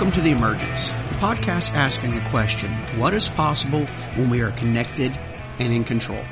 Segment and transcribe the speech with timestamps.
[0.00, 4.50] Welcome to The Emergence, the podcast asking the question, what is possible when we are
[4.52, 5.14] connected
[5.58, 6.24] and in control?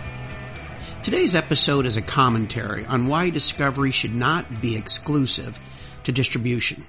[1.03, 5.59] Today's episode is a commentary on why discovery should not be exclusive
[6.04, 6.86] to distribution.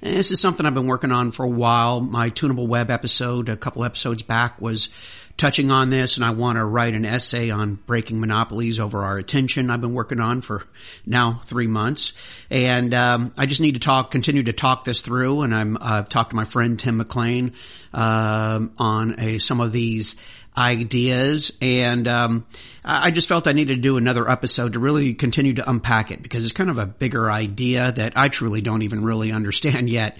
[0.00, 2.02] This is something I've been working on for a while.
[2.02, 4.90] My tunable web episode, a couple episodes back, was
[5.38, 9.16] touching on this, and I want to write an essay on breaking monopolies over our
[9.16, 9.70] attention.
[9.70, 10.64] I've been working on for
[11.06, 12.12] now three months,
[12.50, 15.40] and um, I just need to talk, continue to talk this through.
[15.40, 17.54] And I'm uh, talked to my friend Tim McLean
[17.94, 20.16] um, on a, some of these
[20.56, 22.46] ideas, and um,
[22.84, 26.22] I just felt I needed to do another episode to really continue to unpack it
[26.22, 30.18] because it's kind of a bigger idea that I truly don't even really understand yet.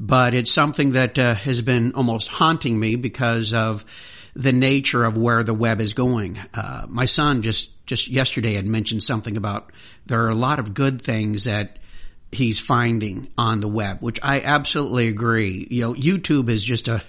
[0.00, 3.84] But it's something that uh, has been almost haunting me because of
[4.34, 6.38] the nature of where the web is going.
[6.52, 9.70] Uh, my son just just yesterday had mentioned something about
[10.06, 11.78] there are a lot of good things that
[12.32, 15.66] he's finding on the web, which I absolutely agree.
[15.70, 17.02] You know, YouTube is just a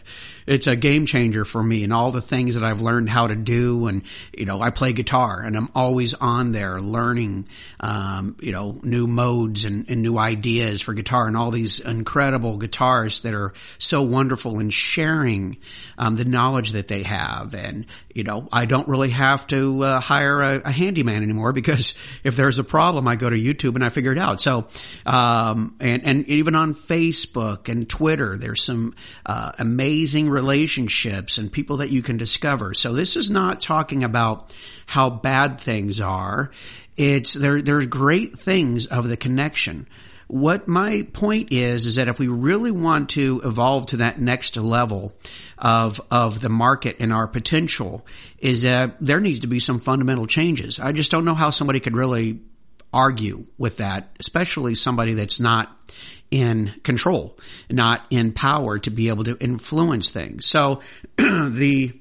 [0.48, 3.36] it's a game changer for me and all the things that I've learned how to
[3.36, 3.88] do.
[3.88, 4.04] And,
[4.38, 7.48] you know, I play guitar and I'm always on there learning,
[7.80, 12.60] um, you know, new modes and, and, new ideas for guitar and all these incredible
[12.60, 15.58] guitarists that are so wonderful in sharing,
[15.98, 17.56] um, the knowledge that they have.
[17.56, 21.96] And, you know, I don't really have to uh, hire a, a, handyman anymore because
[22.24, 24.42] if there's a problem, I go to YouTube and I figure it out.
[24.42, 24.68] So,
[25.06, 28.94] um, and, and even on Facebook and Twitter, there's some,
[29.26, 32.73] uh, amazing relationships and people that you can discover.
[32.75, 34.53] So this is not talking about
[34.86, 36.52] how bad things are.
[36.95, 39.88] It's there, there are great things of the connection.
[40.28, 44.58] What my point is, is that if we really want to evolve to that next
[44.58, 45.13] level
[45.58, 48.06] of, of the market and our potential
[48.38, 50.80] is that there needs to be some fundamental changes.
[50.80, 52.41] I just don't know how somebody could really
[52.91, 55.69] argue with that, especially somebody that's not
[56.31, 57.38] in control,
[57.69, 60.46] not in power to be able to influence things.
[60.46, 60.81] So
[61.18, 61.94] the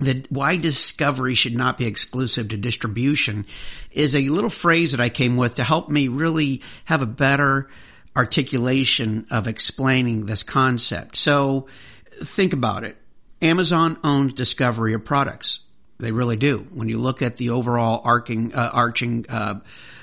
[0.00, 3.46] the why discovery should not be exclusive to distribution
[3.92, 7.68] is a little phrase that I came with to help me really have a better
[8.16, 11.16] articulation of explaining this concept.
[11.16, 11.68] So
[12.08, 12.96] think about it.
[13.42, 15.63] Amazon owns discovery of products.
[15.98, 16.58] They really do.
[16.72, 19.60] When you look at the overall arcing, uh, arching uh,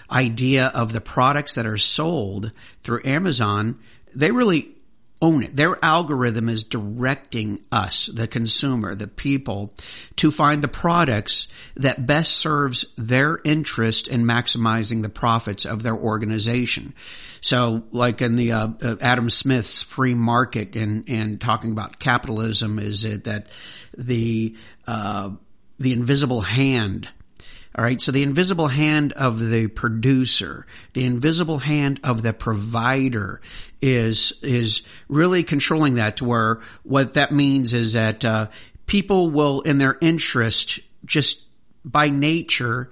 [0.10, 2.52] idea of the products that are sold
[2.84, 3.80] through Amazon,
[4.14, 4.76] they really
[5.22, 5.56] own it.
[5.56, 9.72] Their algorithm is directing us, the consumer, the people,
[10.16, 15.96] to find the products that best serves their interest in maximizing the profits of their
[15.96, 16.96] organization.
[17.42, 22.80] So, like in the uh, uh, Adam Smith's free market and and talking about capitalism,
[22.80, 23.48] is it that
[23.98, 24.56] the
[24.88, 25.32] uh,
[25.82, 27.10] the invisible hand
[27.74, 28.02] all right.
[28.02, 33.40] So the invisible hand of the producer, the invisible hand of the provider
[33.82, 38.48] is, is really controlling that to where what that means is that, uh,
[38.88, 41.42] people will in their interest just
[41.86, 42.92] by nature,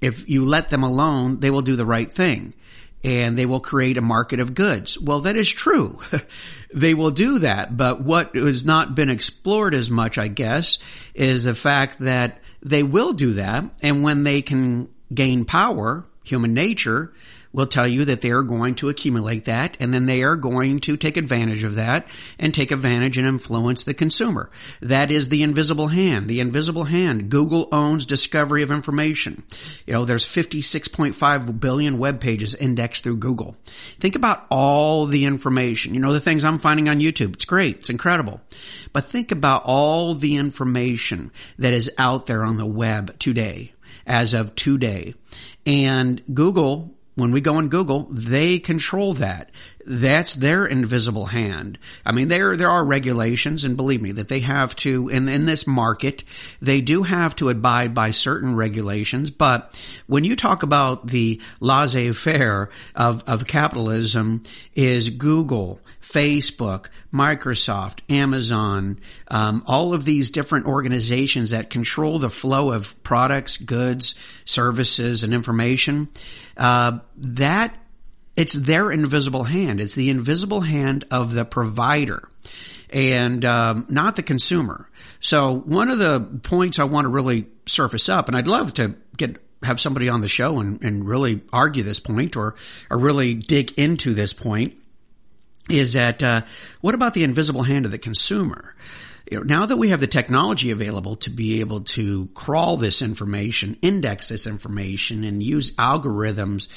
[0.00, 2.54] if you let them alone, they will do the right thing
[3.04, 4.98] and they will create a market of goods.
[4.98, 6.00] Well, that is true.
[6.74, 7.76] they will do that.
[7.76, 10.78] But what has not been explored as much, I guess,
[11.14, 13.64] is the fact that they will do that.
[13.82, 17.12] And when they can gain power, human nature
[17.54, 20.80] will tell you that they are going to accumulate that and then they are going
[20.80, 22.06] to take advantage of that
[22.38, 24.50] and take advantage and influence the consumer.
[24.82, 26.28] That is the invisible hand.
[26.28, 27.30] The invisible hand.
[27.30, 29.44] Google owns discovery of information.
[29.86, 33.56] You know, there's 56.5 billion web pages indexed through Google.
[34.00, 35.94] Think about all the information.
[35.94, 37.34] You know, the things I'm finding on YouTube.
[37.34, 37.76] It's great.
[37.76, 38.40] It's incredible.
[38.92, 43.74] But think about all the information that is out there on the web today
[44.06, 45.14] as of today.
[45.64, 49.50] And Google when we go on Google, they control that.
[49.86, 51.78] That's their invisible hand.
[52.06, 55.44] I mean, there, there are regulations and believe me that they have to, in, in
[55.44, 56.24] this market,
[56.62, 59.30] they do have to abide by certain regulations.
[59.30, 64.42] But when you talk about the laissez-faire of, of capitalism
[64.74, 68.98] is Google, Facebook, Microsoft, Amazon,
[69.28, 74.14] um, all of these different organizations that control the flow of products, goods,
[74.44, 76.08] services, and information.
[76.56, 77.76] Uh, that
[78.36, 79.80] it's their invisible hand.
[79.80, 82.28] It's the invisible hand of the provider
[82.90, 84.88] and um, not the consumer.
[85.20, 88.94] So one of the points I want to really surface up, and I'd love to
[89.16, 92.54] get have somebody on the show and, and really argue this point or
[92.90, 94.78] or really dig into this point
[95.70, 96.42] is that uh,
[96.82, 98.74] what about the invisible hand of the consumer?
[99.42, 104.28] Now that we have the technology available to be able to crawl this information, index
[104.28, 106.68] this information, and use algorithms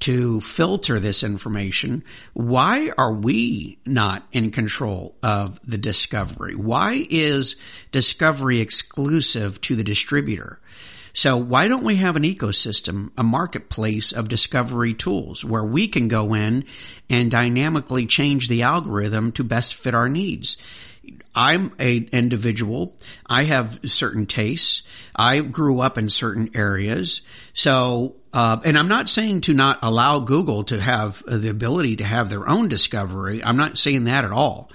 [0.00, 2.02] to filter this information,
[2.32, 6.54] why are we not in control of the discovery?
[6.54, 7.56] Why is
[7.92, 10.58] discovery exclusive to the distributor?
[11.12, 16.08] So why don't we have an ecosystem, a marketplace of discovery tools where we can
[16.08, 16.64] go in
[17.08, 20.56] and dynamically change the algorithm to best fit our needs?
[21.34, 22.96] I'm an individual.
[23.26, 24.82] I have certain tastes.
[25.14, 27.22] I grew up in certain areas.
[27.54, 32.04] So, uh, and I'm not saying to not allow Google to have the ability to
[32.04, 33.42] have their own discovery.
[33.44, 34.70] I'm not saying that at all.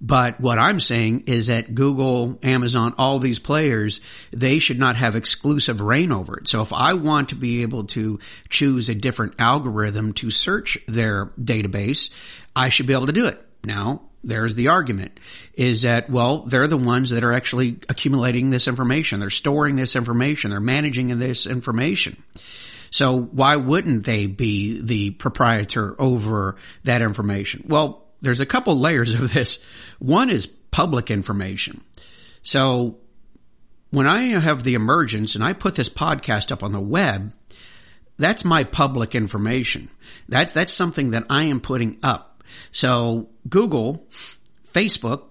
[0.00, 4.00] But what I'm saying is that Google, Amazon, all these players,
[4.32, 6.48] they should not have exclusive reign over it.
[6.48, 8.18] So if I want to be able to
[8.50, 12.10] choose a different algorithm to search their database,
[12.54, 13.40] I should be able to do it.
[13.64, 15.20] Now, there's the argument
[15.54, 19.20] is that, well, they're the ones that are actually accumulating this information.
[19.20, 20.50] They're storing this information.
[20.50, 22.22] They're managing this information.
[22.90, 27.64] So why wouldn't they be the proprietor over that information?
[27.68, 29.58] Well, there's a couple layers of this.
[29.98, 31.82] One is public information.
[32.42, 32.98] So
[33.90, 37.32] when I have the emergence and I put this podcast up on the web,
[38.16, 39.90] that's my public information.
[40.28, 42.42] That's, that's something that I am putting up.
[42.72, 44.06] So Google,
[44.72, 45.24] Facebook,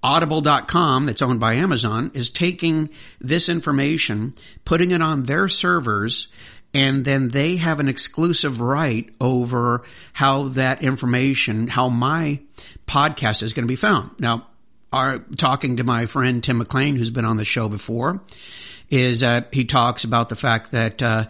[0.00, 2.90] Audible.com that's owned by Amazon is taking
[3.20, 4.34] this information,
[4.64, 6.28] putting it on their servers,
[6.72, 12.40] and then they have an exclusive right over how that information, how my
[12.86, 14.10] podcast is going to be found.
[14.20, 14.46] Now,
[14.92, 18.22] our, talking to my friend Tim McLean, who's been on the show before,
[18.90, 21.24] is uh, he talks about the fact that, uh,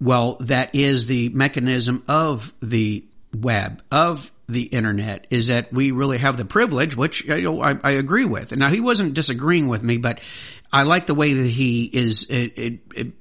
[0.00, 3.04] well, that is the mechanism of the
[3.34, 7.78] web, of the internet is that we really have the privilege, which you know, I,
[7.82, 8.52] I, agree with.
[8.52, 10.20] And now he wasn't disagreeing with me, but
[10.72, 13.12] I like the way that he is it, it, it,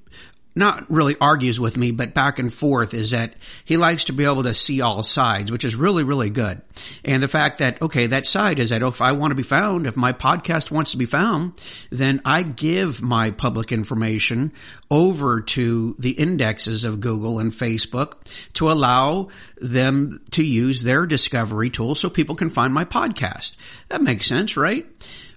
[0.53, 3.33] not really argues with me, but back and forth is that
[3.63, 6.61] he likes to be able to see all sides, which is really, really good.
[7.05, 9.87] And the fact that, okay, that side is that if I want to be found,
[9.87, 11.53] if my podcast wants to be found,
[11.89, 14.51] then I give my public information
[14.89, 18.15] over to the indexes of Google and Facebook
[18.53, 23.55] to allow them to use their discovery tool so people can find my podcast.
[23.87, 24.85] That makes sense, right?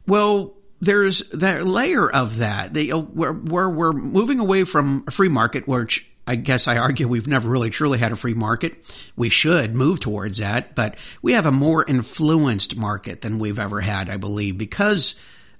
[0.07, 5.11] Well, there's that layer of that, they, uh, where, where we're moving away from a
[5.11, 8.77] free market, which I guess I argue we've never really truly had a free market.
[9.17, 13.81] We should move towards that, but we have a more influenced market than we've ever
[13.81, 15.15] had, I believe, because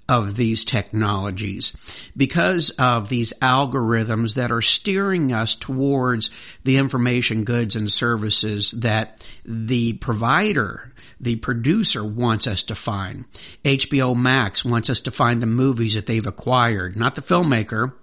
[0.09, 1.73] of these technologies,
[2.17, 6.31] because of these algorithms that are steering us towards
[6.65, 13.25] the information goods and services that the provider the producer wants us to find.
[13.65, 17.95] HBO Max wants us to find the movies that they've acquired, not the filmmaker.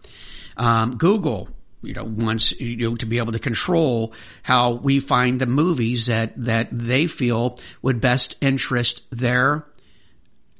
[0.57, 1.49] Um, Google,
[1.81, 4.13] you know, wants you know to be able to control
[4.43, 9.65] how we find the movies that that they feel would best interest their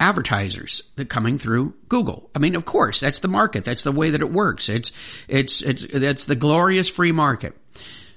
[0.02, 2.30] advertisers that coming through Google.
[2.36, 3.64] I mean, of course, that's the market.
[3.64, 4.68] That's the way that it works.
[4.68, 4.92] It's
[5.28, 7.56] it's it's that's the glorious free market.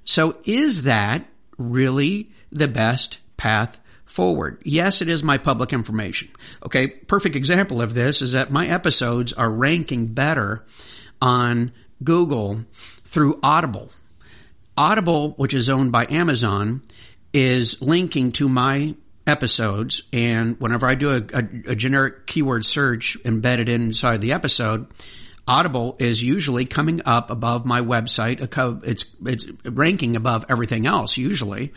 [0.04, 1.26] So is that
[1.58, 4.62] really the best path forward.
[4.64, 6.30] Yes, it is my public information.
[6.64, 10.64] Okay, perfect example of this is that my episodes are ranking better
[11.20, 11.72] on
[12.02, 13.90] Google through Audible.
[14.76, 16.82] Audible, which is owned by Amazon,
[17.32, 18.94] is linking to my
[19.26, 20.02] episodes.
[20.12, 24.86] And whenever I do a, a, a, generic keyword search embedded inside the episode,
[25.46, 28.40] Audible is usually coming up above my website.
[28.84, 31.72] It's, it's ranking above everything else usually.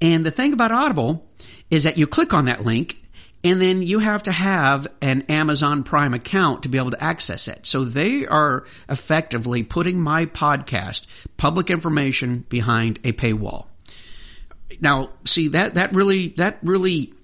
[0.00, 1.28] And the thing about Audible
[1.70, 2.98] is that you click on that link
[3.44, 7.48] and then you have to have an Amazon Prime account to be able to access
[7.48, 7.66] it.
[7.66, 13.66] So they are effectively putting my podcast, public information behind a paywall.
[14.80, 17.14] Now, see that, that really, that really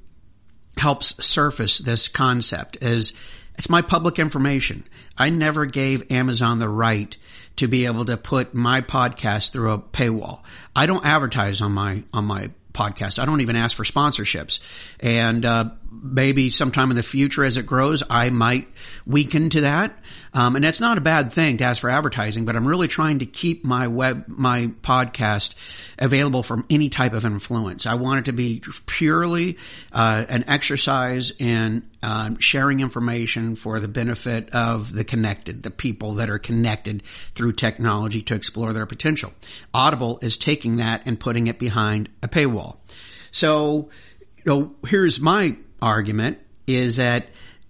[0.76, 3.12] helps surface this concept as
[3.56, 4.84] it's my public information.
[5.16, 7.16] I never gave Amazon the right
[7.56, 10.40] to be able to put my podcast through a paywall.
[10.76, 13.18] I don't advertise on my, on my podcast.
[13.18, 14.60] I don't even ask for sponsorships.
[15.00, 15.70] And uh,
[16.02, 18.68] maybe sometime in the future as it grows, I might
[19.06, 19.98] weaken to that.
[20.34, 23.20] Um, and that's not a bad thing to ask for advertising, but I'm really trying
[23.20, 25.54] to keep my web, my podcast
[25.98, 27.86] available from any type of influence.
[27.86, 29.56] I want it to be purely
[29.92, 36.14] uh, an exercise in um, sharing information for the benefit of the connected, the people
[36.14, 37.02] that are connected
[37.32, 39.32] through technology to explore their potential.
[39.74, 42.76] Audible is taking that and putting it behind a paywall.
[43.30, 43.90] So,
[44.36, 47.28] you know, here's my argument is that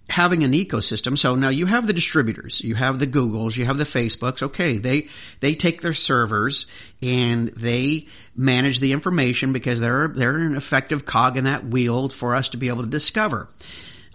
[0.09, 1.17] having an ecosystem.
[1.17, 4.41] So now you have the distributors, you have the Googles, you have the Facebooks.
[4.41, 4.77] Okay.
[4.77, 5.07] They,
[5.39, 6.65] they take their servers
[7.01, 12.35] and they manage the information because they're, they're an effective cog in that wheel for
[12.35, 13.49] us to be able to discover.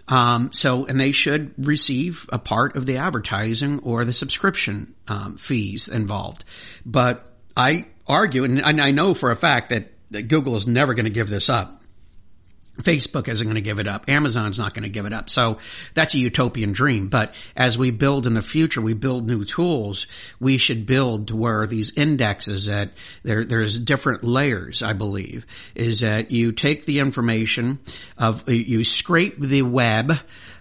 [0.07, 5.37] Um, so, and they should receive a part of the advertising or the subscription um,
[5.37, 6.43] fees involved.
[6.85, 11.05] But I argue, and I know for a fact that, that Google is never going
[11.05, 11.81] to give this up.
[12.77, 14.09] Facebook isn't going to give it up.
[14.09, 15.29] Amazon's not going to give it up.
[15.29, 15.59] So
[15.93, 17.07] that's a utopian dream.
[17.07, 20.07] But as we build in the future, we build new tools.
[20.39, 22.91] We should build to where these indexes that
[23.23, 27.79] there, there's different layers, I believe, is that you take the information
[28.17, 30.11] of, you scrape the web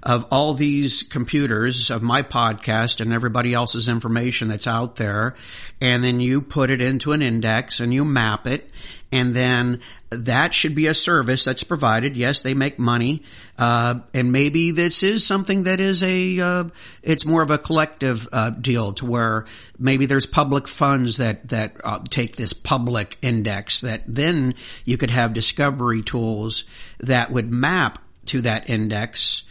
[0.04, 5.34] of all these computers of my podcast and everybody else's information that's out there.
[5.80, 8.70] And then you put it into an index and you map it
[9.14, 9.80] and then
[10.10, 12.16] that should be a service that's provided.
[12.16, 13.22] Yes, they make money,
[13.56, 16.64] uh, and maybe this is something that is a uh,
[17.00, 19.46] it's more of a collective uh, deal to where
[19.78, 25.12] maybe there's public funds that that uh, take this public index that then you could
[25.12, 26.64] have discovery tools
[26.98, 29.44] that would map to that index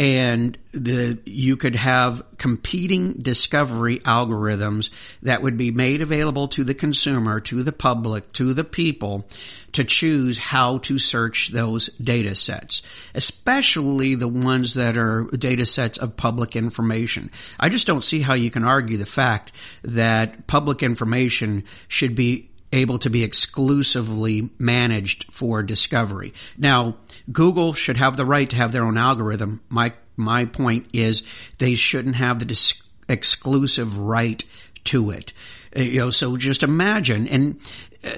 [0.00, 4.88] and the you could have competing discovery algorithms
[5.22, 9.28] that would be made available to the consumer, to the public, to the people
[9.72, 12.80] to choose how to search those data sets,
[13.14, 17.30] especially the ones that are data sets of public information.
[17.58, 19.52] I just don't see how you can argue the fact
[19.82, 26.32] that public information should be able to be exclusively managed for discovery.
[26.56, 26.96] Now,
[27.30, 29.60] Google should have the right to have their own algorithm.
[29.68, 31.22] My, my point is
[31.58, 34.42] they shouldn't have the dis- exclusive right
[34.84, 35.32] to it.
[35.74, 37.60] You know, so just imagine, and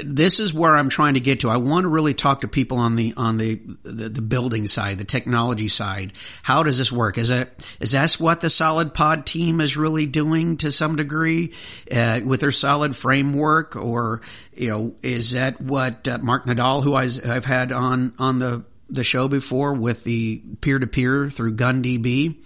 [0.04, 1.50] this is where I'm trying to get to.
[1.50, 4.98] I want to really talk to people on the on the, the, the building side,
[4.98, 6.12] the technology side.
[6.42, 7.18] How does this work?
[7.18, 11.52] Is it is that what the Solid Pod team is really doing to some degree
[11.90, 14.20] uh, with their solid framework, or
[14.54, 19.04] you know, is that what uh, Mark Nadal, who I've had on on the the
[19.04, 22.36] show before with the peer to peer through GunDB.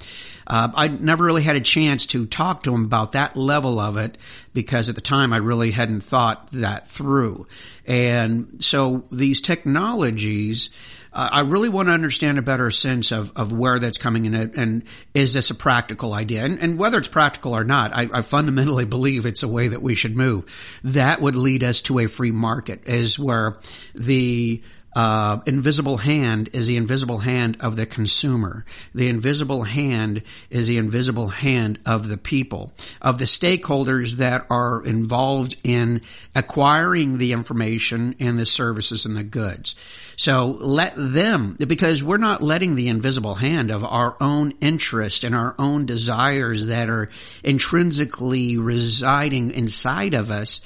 [0.46, 3.96] Uh, I never really had a chance to talk to him about that level of
[3.96, 4.16] it
[4.54, 7.48] because at the time I really hadn't thought that through.
[7.84, 10.70] And so these technologies,
[11.12, 14.36] uh, I really want to understand a better sense of, of where that's coming in
[14.36, 14.84] and
[15.14, 16.44] is this a practical idea?
[16.44, 19.82] And, and whether it's practical or not, I, I, fundamentally believe it's a way that
[19.82, 20.80] we should move.
[20.84, 23.58] That would lead us to a free market is where
[23.96, 24.62] the
[24.96, 28.64] uh, invisible hand is the invisible hand of the consumer.
[28.94, 32.72] The invisible hand is the invisible hand of the people,
[33.02, 36.00] of the stakeholders that are involved in
[36.34, 39.74] acquiring the information and the services and the goods.
[40.16, 45.34] So let them, because we're not letting the invisible hand of our own interest and
[45.34, 47.10] our own desires that are
[47.44, 50.62] intrinsically residing inside of us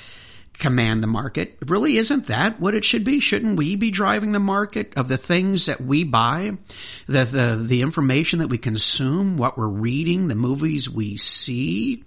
[0.60, 1.56] command the market.
[1.66, 3.18] Really isn't that what it should be?
[3.18, 6.56] Shouldn't we be driving the market of the things that we buy,
[7.06, 12.04] the, the, the information that we consume, what we're reading, the movies we see?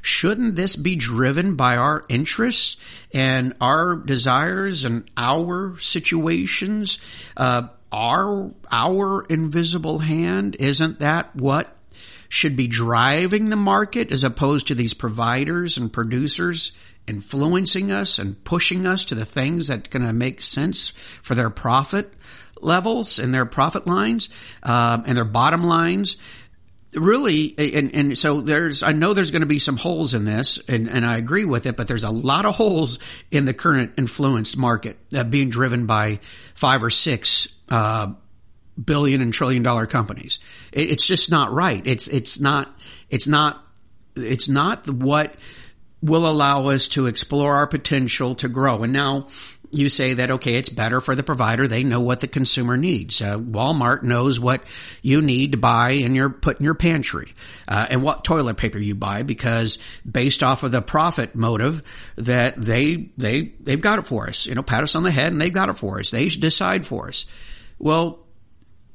[0.00, 2.76] Shouldn't this be driven by our interests
[3.12, 6.98] and our desires and our situations?
[7.36, 11.76] Uh, our, our invisible hand, isn't that what
[12.28, 16.72] should be driving the market as opposed to these providers and producers
[17.06, 20.88] influencing us and pushing us to the things that going to make sense
[21.22, 22.12] for their profit
[22.60, 24.28] levels and their profit lines
[24.62, 26.16] um, and their bottom lines.
[26.94, 30.58] Really and, and so there's i know there's going to be some holes in this
[30.66, 33.94] and, and i agree with it but there's a lot of holes in the current
[33.98, 36.20] influenced market uh, being driven by
[36.54, 38.14] five or six uh,
[38.82, 40.38] billion and trillion dollar companies.
[40.72, 41.82] It, it's just not right.
[41.84, 42.74] It's it's not
[43.10, 43.62] it's not
[44.16, 45.34] it's not what
[46.06, 48.82] will allow us to explore our potential to grow.
[48.82, 49.26] And now
[49.70, 51.66] you say that, okay, it's better for the provider.
[51.66, 53.20] They know what the consumer needs.
[53.20, 54.62] Uh, Walmart knows what
[55.02, 57.34] you need to buy and you're put in your pantry,
[57.68, 59.78] uh, and what toilet paper you buy because
[60.10, 61.82] based off of the profit motive
[62.16, 64.46] that they, they, they've got it for us.
[64.46, 66.10] You know, pat us on the head and they've got it for us.
[66.10, 67.26] They decide for us.
[67.78, 68.20] Well,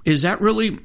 [0.05, 0.79] is that really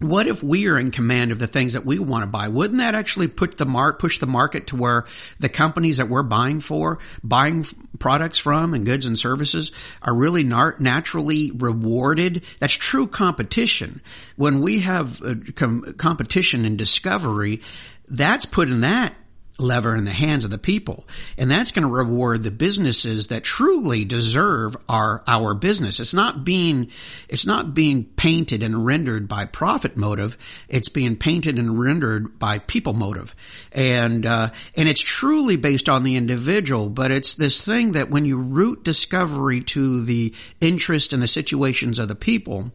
[0.00, 2.48] what if we are in command of the things that we want to buy?
[2.48, 5.04] Wouldn't that actually put the mark, push the market to where
[5.38, 7.64] the companies that we're buying for, buying
[7.98, 9.72] products from and goods and services
[10.02, 12.42] are really naturally rewarded?
[12.58, 14.00] That's true competition.
[14.36, 17.62] When we have uh, com- competition and discovery,
[18.08, 19.14] that's putting that
[19.58, 21.06] lever in the hands of the people.
[21.38, 26.00] And that's going to reward the businesses that truly deserve our, our business.
[26.00, 26.90] It's not being,
[27.28, 30.36] it's not being painted and rendered by profit motive.
[30.68, 33.34] It's being painted and rendered by people motive.
[33.70, 38.24] And, uh, and it's truly based on the individual, but it's this thing that when
[38.24, 42.72] you root discovery to the interest and the situations of the people,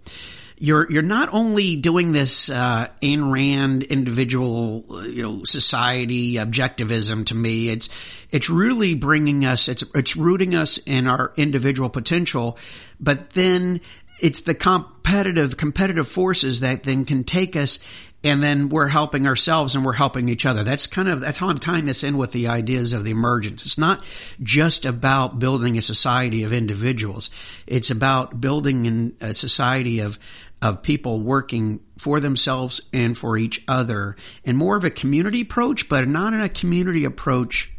[0.59, 7.35] you're you're not only doing this uh, Ayn Rand individual, you know, society objectivism to
[7.35, 7.69] me.
[7.69, 7.89] It's
[8.29, 9.69] it's really bringing us.
[9.69, 12.57] It's it's rooting us in our individual potential,
[12.99, 13.79] but then
[14.21, 17.79] it's the competitive competitive forces that then can take us
[18.23, 20.63] and then we're helping ourselves and we're helping each other.
[20.63, 23.65] That's kind of, that's how I'm tying this in with the ideas of the emergence.
[23.65, 24.03] It's not
[24.43, 27.29] just about building a society of individuals.
[27.65, 30.19] It's about building a society of,
[30.61, 35.87] of people working for themselves and for each other and more of a community approach,
[35.87, 37.71] but not in a community approach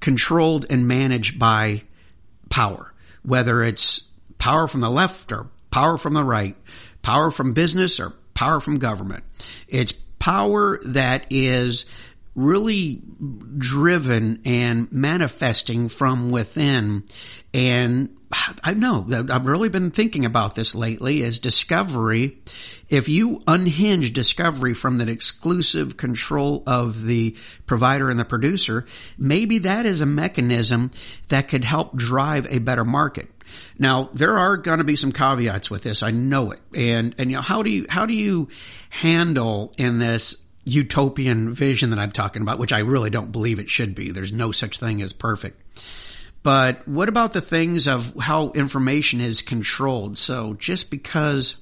[0.00, 1.82] controlled and managed by
[2.50, 4.02] power, whether it's
[4.38, 6.56] power from the left or power from the right,
[7.02, 9.24] power from business or power from government.
[9.68, 11.86] It's power that is
[12.34, 13.00] really
[13.58, 17.04] driven and manifesting from within
[17.54, 18.08] and
[18.64, 22.38] I know I've really been thinking about this lately as discovery.
[22.88, 29.58] If you unhinge discovery from that exclusive control of the provider and the producer, maybe
[29.58, 30.90] that is a mechanism
[31.28, 33.28] that could help drive a better market.
[33.78, 36.02] Now, there are going to be some caveats with this.
[36.02, 36.60] I know it.
[36.74, 38.48] And, and you know, how do you, how do you
[38.90, 43.70] handle in this utopian vision that I'm talking about, which I really don't believe it
[43.70, 44.10] should be.
[44.10, 45.60] There's no such thing as perfect
[46.44, 50.18] but what about the things of how information is controlled?
[50.18, 51.56] So just because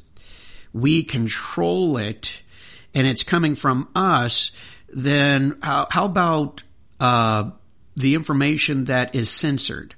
[0.74, 2.42] we control it
[2.92, 4.50] and it's coming from us,
[4.88, 6.64] then how, how about
[6.98, 7.52] uh,
[7.94, 9.94] the information that is censored?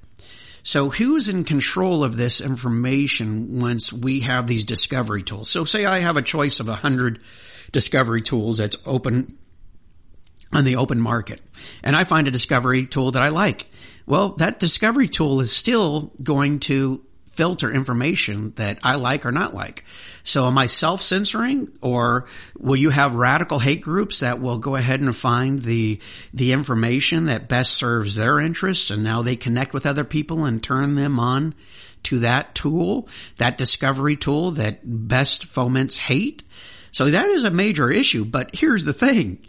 [0.64, 5.48] So who's in control of this information once we have these discovery tools?
[5.48, 7.20] So say I have a choice of a hundred
[7.72, 9.38] discovery tools that's open
[10.52, 11.40] on the open market
[11.82, 13.66] and I find a discovery tool that I like
[14.06, 19.54] well, that discovery tool is still going to filter information that I like or not
[19.54, 19.84] like.
[20.22, 25.00] So am I self-censoring or will you have radical hate groups that will go ahead
[25.00, 26.00] and find the,
[26.32, 30.62] the information that best serves their interests and now they connect with other people and
[30.62, 31.54] turn them on
[32.04, 36.44] to that tool, that discovery tool that best foments hate?
[36.92, 39.44] So that is a major issue, but here's the thing.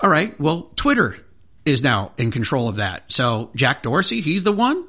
[0.00, 0.38] All right.
[0.40, 1.21] Well, Twitter
[1.64, 3.04] is now in control of that.
[3.12, 4.84] So Jack Dorsey, he's the one.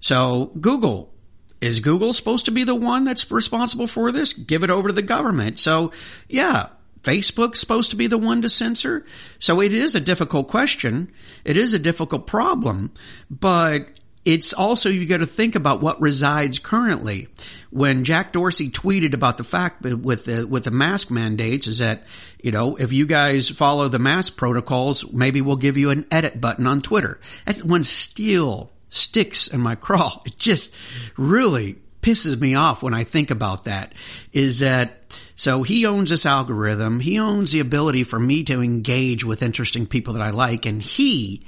[0.00, 1.12] So Google,
[1.60, 4.34] is Google supposed to be the one that's responsible for this?
[4.34, 5.58] Give it over to the government.
[5.58, 5.92] So
[6.28, 6.68] yeah,
[7.00, 9.04] Facebook's supposed to be the one to censor.
[9.38, 11.12] So it is a difficult question.
[11.44, 12.92] It is a difficult problem,
[13.30, 13.93] but
[14.24, 17.28] it's also you got to think about what resides currently.
[17.70, 22.04] When Jack Dorsey tweeted about the fact with the with the mask mandates is that
[22.42, 26.40] you know if you guys follow the mask protocols, maybe we'll give you an edit
[26.40, 27.20] button on Twitter.
[27.44, 30.22] That's one still sticks in my craw.
[30.24, 30.74] It just
[31.16, 33.94] really pisses me off when I think about that.
[34.32, 35.00] Is that
[35.36, 37.00] so he owns this algorithm.
[37.00, 40.80] He owns the ability for me to engage with interesting people that I like, and
[40.80, 41.42] he,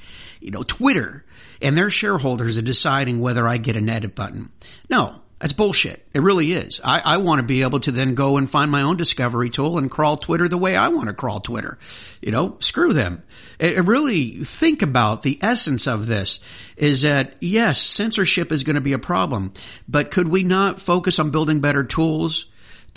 [0.46, 1.24] you know, Twitter
[1.60, 4.50] and their shareholders are deciding whether I get an edit button.
[4.88, 6.06] No, that's bullshit.
[6.14, 6.80] It really is.
[6.84, 9.76] I, I want to be able to then go and find my own discovery tool
[9.76, 11.78] and crawl Twitter the way I want to crawl Twitter.
[12.22, 13.24] You know, screw them.
[13.58, 16.38] It, it really think about the essence of this
[16.76, 19.52] is that yes, censorship is going to be a problem,
[19.88, 22.46] but could we not focus on building better tools?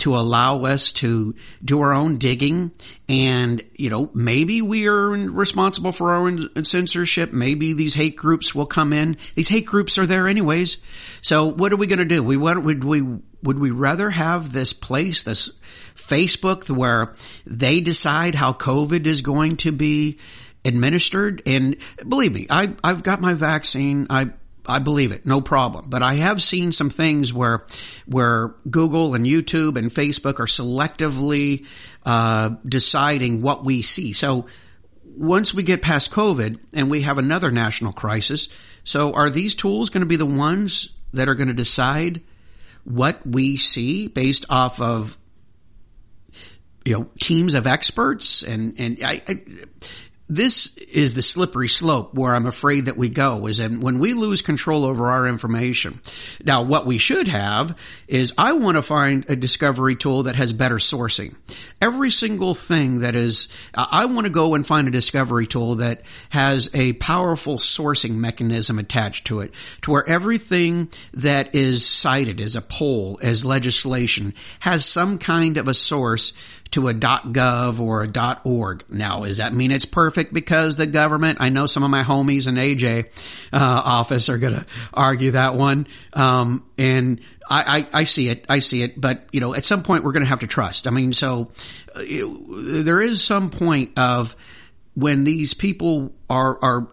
[0.00, 1.34] To allow us to
[1.64, 2.72] do our own digging.
[3.08, 7.32] And, you know, maybe we are responsible for our own censorship.
[7.32, 9.16] Maybe these hate groups will come in.
[9.34, 10.78] These hate groups are there anyways.
[11.22, 12.22] So what are we going to do?
[12.22, 13.02] We want, would we,
[13.42, 15.50] would we rather have this place, this
[15.94, 17.14] Facebook where
[17.46, 20.18] they decide how COVID is going to be
[20.64, 21.42] administered?
[21.46, 24.06] And believe me, I, I've got my vaccine.
[24.10, 24.30] I,
[24.70, 25.86] I believe it, no problem.
[25.88, 27.66] But I have seen some things where
[28.06, 31.66] where Google and YouTube and Facebook are selectively
[32.04, 34.12] uh, deciding what we see.
[34.12, 34.46] So
[35.04, 38.48] once we get past COVID and we have another national crisis,
[38.84, 42.22] so are these tools going to be the ones that are going to decide
[42.84, 45.16] what we see based off of
[46.84, 49.42] you know teams of experts and and I, I
[50.30, 54.14] this is the slippery slope where I'm afraid that we go is that when we
[54.14, 56.00] lose control over our information.
[56.44, 60.52] Now, what we should have is I want to find a discovery tool that has
[60.52, 61.34] better sourcing.
[61.80, 66.02] Every single thing that is, I want to go and find a discovery tool that
[66.28, 72.54] has a powerful sourcing mechanism attached to it, to where everything that is cited as
[72.54, 76.34] a poll, as legislation, has some kind of a source
[76.72, 78.84] to a .gov or a .org.
[78.88, 81.38] Now, does that mean it's perfect because the government?
[81.40, 83.06] I know some of my homies in AJ
[83.52, 88.46] uh, office are going to argue that one, um, and I, I, I, see it.
[88.48, 89.00] I see it.
[89.00, 90.86] But you know, at some point, we're going to have to trust.
[90.86, 91.50] I mean, so
[91.94, 94.36] uh, there is some point of
[95.00, 96.88] when these people are are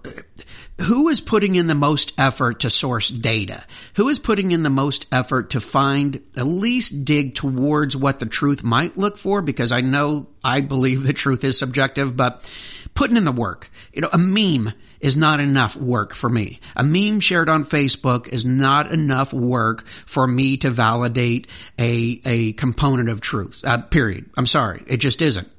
[0.81, 3.63] who is putting in the most effort to source data?
[3.95, 8.25] Who is putting in the most effort to find, at least dig towards what the
[8.25, 9.41] truth might look for?
[9.41, 12.47] Because I know, I believe the truth is subjective, but
[12.93, 13.71] putting in the work.
[13.91, 16.59] You know, a meme is not enough work for me.
[16.75, 21.47] A meme shared on Facebook is not enough work for me to validate
[21.79, 23.63] a, a component of truth.
[23.65, 24.29] Uh, period.
[24.37, 24.83] I'm sorry.
[24.87, 25.49] It just isn't.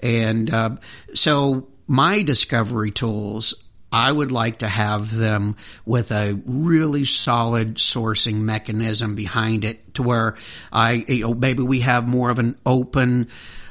[0.00, 0.76] And, uh,
[1.14, 3.54] so my discovery tools
[3.90, 10.02] I would like to have them with a really solid sourcing mechanism behind it to
[10.02, 10.36] where
[10.70, 13.28] I, you know, maybe we have more of an open,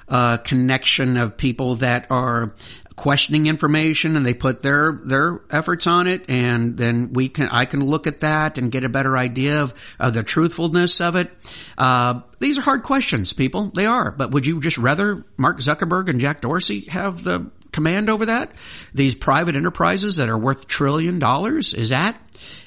[0.08, 2.54] uh, connection of people that are
[2.96, 7.66] questioning information and they put their their efforts on it and then we can I
[7.66, 11.32] can look at that and get a better idea of, of the truthfulness of it.
[11.78, 13.66] Uh, these are hard questions, people.
[13.66, 14.12] They are.
[14.12, 18.52] But would you just rather Mark Zuckerberg and Jack Dorsey have the command over that?
[18.96, 21.76] These private enterprises that are worth trillion dollars?
[21.76, 22.18] Is that,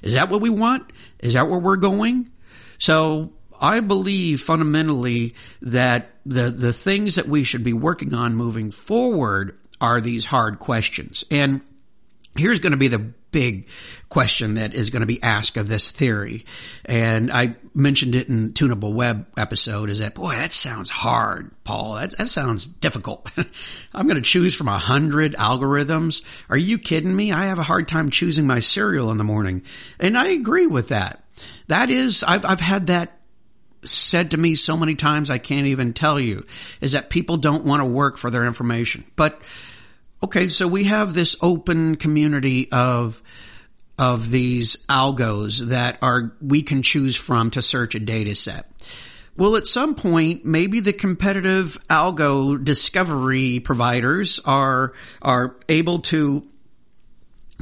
[0.02, 0.92] is that what we want?
[1.18, 2.30] Is that where we're going?
[2.78, 8.70] So I believe fundamentally that the, the things that we should be working on moving
[8.70, 11.24] forward are these hard questions.
[11.28, 11.60] And
[12.36, 13.68] here's going to be the big
[14.08, 16.44] question that is going to be asked of this theory.
[16.84, 21.94] And I mentioned it in Tunable Web episode is that, boy, that sounds hard, Paul.
[21.94, 23.30] That, that sounds difficult.
[23.94, 26.24] I'm going to choose from a hundred algorithms.
[26.48, 27.32] Are you kidding me?
[27.32, 29.62] I have a hard time choosing my cereal in the morning.
[29.98, 31.24] And I agree with that.
[31.68, 33.16] That is, I've, I've had that
[33.82, 36.44] said to me so many times I can't even tell you
[36.80, 39.04] is that people don't want to work for their information.
[39.16, 39.40] But
[40.22, 43.22] Okay, so we have this open community of
[43.98, 48.70] of these algos that are we can choose from to search a data set.
[49.36, 56.46] Well, at some point, maybe the competitive algo discovery providers are are able to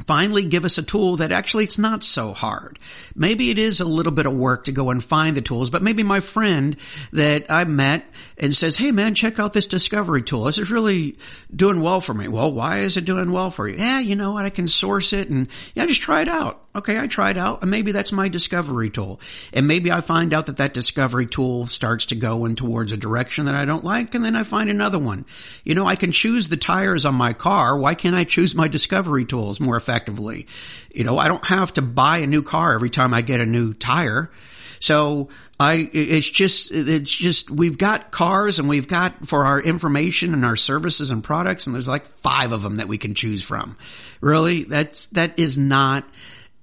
[0.05, 2.79] finally give us a tool that actually it's not so hard.
[3.15, 5.83] Maybe it is a little bit of work to go and find the tools, but
[5.83, 6.75] maybe my friend
[7.13, 8.05] that I met
[8.37, 10.43] and says, Hey man, check out this discovery tool.
[10.43, 11.17] This is really
[11.55, 12.27] doing well for me.
[12.27, 13.77] Well, why is it doing well for you?
[13.77, 14.45] Yeah, you know what?
[14.45, 16.61] I can source it and yeah, just try it out.
[16.79, 19.19] Okay, I tried out and maybe that's my discovery tool.
[19.53, 22.97] And maybe I find out that that discovery tool starts to go in towards a
[22.97, 25.25] direction that I don't like and then I find another one.
[25.65, 27.77] You know, I can choose the tires on my car.
[27.77, 30.47] Why can't I choose my discovery tools more effectively?
[30.93, 33.45] You know, I don't have to buy a new car every time I get a
[33.45, 34.31] new tire.
[34.79, 35.27] So
[35.59, 40.45] I, it's just, it's just, we've got cars and we've got for our information and
[40.45, 43.75] our services and products and there's like five of them that we can choose from.
[44.21, 44.63] Really?
[44.63, 46.05] That's, that is not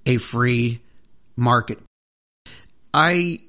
[0.07, 0.81] a free
[1.35, 1.79] market.
[2.93, 3.41] I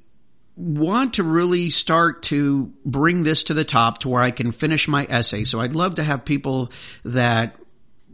[0.56, 4.88] want to really start to bring this to the top to where I can finish
[4.88, 5.44] my essay.
[5.44, 6.72] So I'd love to have people
[7.04, 7.54] that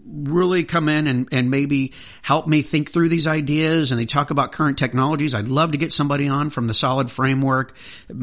[0.07, 4.31] really come in and, and maybe help me think through these ideas and they talk
[4.31, 5.35] about current technologies.
[5.35, 7.75] I'd love to get somebody on from the solid framework.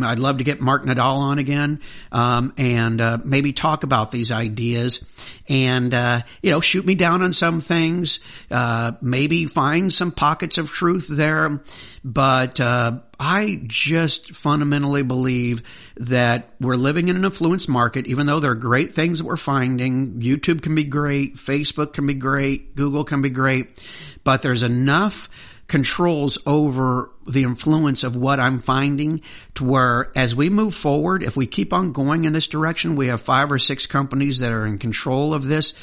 [0.04, 4.32] I'd love to get Mark Nadal on again, um, and, uh, maybe talk about these
[4.32, 5.04] ideas
[5.50, 8.20] and, uh, you know, shoot me down on some things,
[8.52, 11.62] uh, maybe find some pockets of truth there.
[12.04, 15.62] But, uh, I just fundamentally believe
[15.98, 19.38] that we're living in an influence market, even though there are great things that we're
[19.38, 20.22] finding.
[20.22, 21.36] YouTube can be great.
[21.36, 22.76] Facebook can be great.
[22.76, 23.80] Google can be great.
[24.24, 25.30] But there's enough
[25.68, 29.22] controls over the influence of what I'm finding
[29.54, 33.08] to where as we move forward, if we keep on going in this direction, we
[33.08, 35.74] have five or six companies that are in control of this.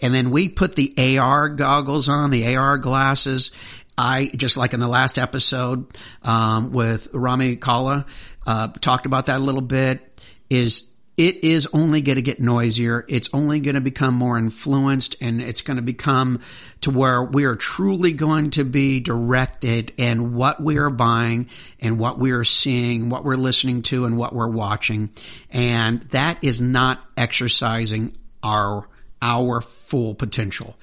[0.00, 3.52] And then we put the AR goggles on, the AR glasses,
[3.98, 5.86] I just like in the last episode
[6.22, 8.06] um, with Rami Kalla
[8.46, 10.02] uh, talked about that a little bit.
[10.50, 13.04] Is it is only going to get noisier.
[13.08, 16.40] It's only going to become more influenced and it's going to become
[16.82, 21.48] to where we are truly going to be directed in what we are buying
[21.80, 25.10] and what we are seeing, what we're listening to and what we're watching.
[25.50, 28.86] And that is not exercising our
[29.22, 30.76] our full potential.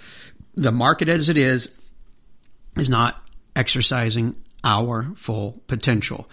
[0.55, 1.75] The market as it is
[2.75, 3.21] is not
[3.55, 6.29] exercising our full potential.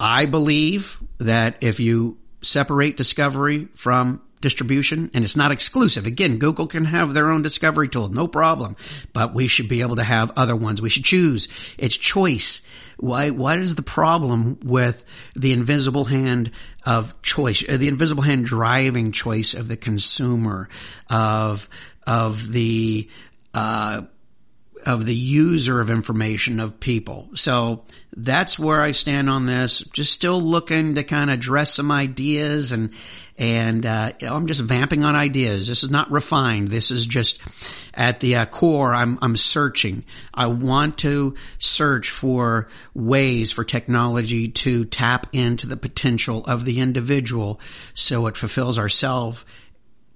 [0.00, 6.04] I believe that if you separate discovery from distribution and it's not exclusive.
[6.04, 8.76] Again, Google can have their own discovery tool, no problem,
[9.14, 10.82] but we should be able to have other ones.
[10.82, 11.48] We should choose.
[11.78, 12.62] It's choice.
[12.98, 15.04] Why, what is the problem with
[15.34, 16.50] the invisible hand
[16.84, 20.68] of choice, uh, the invisible hand driving choice of the consumer,
[21.08, 21.68] of,
[22.06, 23.08] of the,
[23.54, 24.02] uh,
[24.86, 27.30] of the user of information of people.
[27.34, 29.80] So that's where I stand on this.
[29.92, 32.92] Just still looking to kind of dress some ideas and,
[33.38, 35.68] and, uh, you know, I'm just vamping on ideas.
[35.68, 36.68] This is not refined.
[36.68, 37.40] This is just
[37.94, 38.94] at the uh, core.
[38.94, 40.04] I'm, I'm searching.
[40.34, 46.80] I want to search for ways for technology to tap into the potential of the
[46.80, 47.60] individual
[47.94, 49.44] so it fulfills ourselves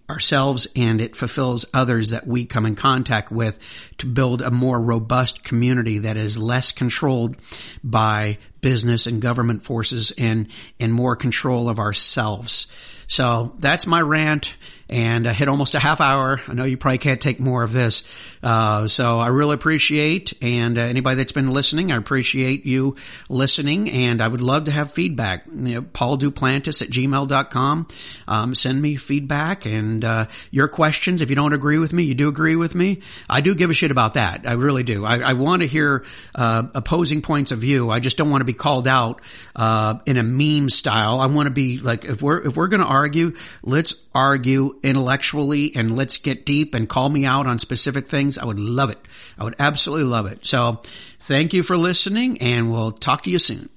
[0.08, 3.58] ourselves and it fulfills others that we come in contact with
[3.98, 7.36] to build a more robust community that is less controlled
[7.82, 12.66] by business and government forces and, and more control of ourselves.
[13.08, 14.54] So that's my rant
[14.88, 16.40] and I hit almost a half hour.
[16.46, 18.04] I know you probably can't take more of this.
[18.42, 22.96] Uh, so I really appreciate and uh, anybody that's been listening, I appreciate you
[23.28, 25.46] listening and I would love to have feedback.
[25.46, 27.88] You know, Paul Duplantis at gmail.com.
[28.28, 31.20] Um, send me feedback and, uh, your questions.
[31.20, 33.02] If you don't agree with me, you do agree with me.
[33.28, 34.46] I do give a shit about that.
[34.46, 35.04] I really do.
[35.04, 37.90] I, I want to hear, uh, opposing points of view.
[37.90, 39.20] I just don't want to be called out,
[39.56, 41.18] uh, in a meme style.
[41.18, 45.74] I want to be like, if we're, if we're going to argue, let's argue intellectually
[45.74, 48.38] and let's get deep and call me out on specific things.
[48.38, 48.98] I would love it.
[49.38, 50.46] I would absolutely love it.
[50.46, 50.80] So
[51.20, 53.68] thank you for listening and we'll talk to you soon.